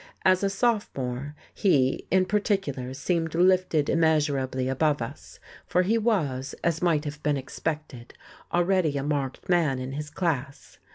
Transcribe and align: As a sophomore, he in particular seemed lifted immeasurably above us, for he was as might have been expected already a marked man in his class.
As 0.25 0.43
a 0.43 0.49
sophomore, 0.49 1.35
he 1.53 2.07
in 2.09 2.25
particular 2.25 2.91
seemed 2.95 3.35
lifted 3.35 3.87
immeasurably 3.87 4.67
above 4.67 4.99
us, 4.99 5.37
for 5.67 5.83
he 5.83 5.99
was 5.99 6.55
as 6.63 6.81
might 6.81 7.05
have 7.05 7.21
been 7.21 7.37
expected 7.37 8.15
already 8.51 8.97
a 8.97 9.03
marked 9.03 9.47
man 9.47 9.77
in 9.77 9.91
his 9.91 10.09
class. 10.09 10.79